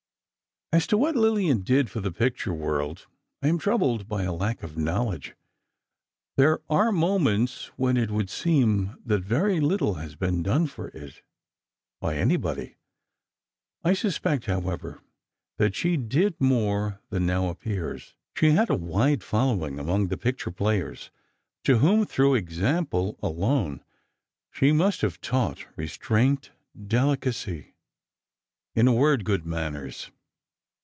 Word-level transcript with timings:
As 0.73 0.87
to 0.87 0.97
what 0.97 1.17
Lillian 1.17 1.63
did 1.63 1.89
for 1.91 1.99
the 1.99 2.13
picture 2.13 2.53
world, 2.53 3.05
I 3.43 3.49
am 3.49 3.57
troubled 3.57 4.07
by 4.07 4.23
a 4.23 4.31
lack 4.31 4.63
of 4.63 4.77
knowledge. 4.77 5.35
There 6.37 6.61
are 6.69 6.93
moments 6.93 7.67
when 7.75 7.97
it 7.97 8.09
would 8.09 8.29
seem 8.29 8.95
that 9.05 9.21
very 9.21 9.59
little 9.59 9.95
has 9.95 10.15
been 10.15 10.41
done 10.41 10.67
for 10.67 10.87
it, 10.87 11.23
by 11.99 12.15
anybody. 12.15 12.77
I 13.83 13.91
suspect, 13.91 14.45
however, 14.45 15.01
that 15.57 15.75
she 15.75 15.97
did 15.97 16.39
more 16.39 17.01
than 17.09 17.25
now 17.25 17.49
appears. 17.49 18.15
She 18.33 18.51
had 18.51 18.69
a 18.69 18.75
wide 18.75 19.25
following 19.25 19.77
among 19.77 20.07
the 20.07 20.15
picture 20.15 20.51
players, 20.51 21.11
to 21.65 21.79
whom, 21.79 22.05
through 22.05 22.35
example 22.35 23.19
alone, 23.21 23.83
she 24.53 24.71
must 24.71 25.01
have 25.01 25.19
taught 25.19 25.65
restraint, 25.75 26.51
delicacy—in 26.87 28.87
a 28.87 28.93
word, 28.93 29.25
good 29.25 29.45
manners. 29.45 30.09